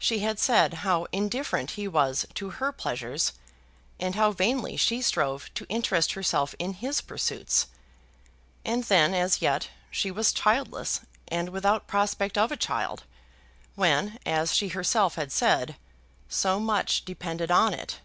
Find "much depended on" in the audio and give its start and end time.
16.58-17.72